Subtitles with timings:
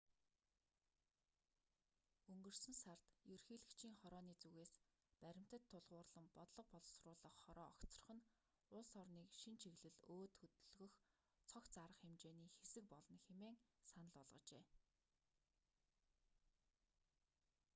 [2.33, 3.03] өнгөрсөн сард
[3.33, 4.71] ерөнхийлөгчийн хорооны зүгээс
[5.21, 8.25] баримтад тулгуурлан бодлого боловсруулах хороо огцрох нь
[8.75, 10.93] улс орныг шинэ чиглэл өөд хөдөлгөх
[11.49, 13.55] цогц арга хэмжээний хэсэг болно хэмээн
[13.89, 14.63] санал болгожээ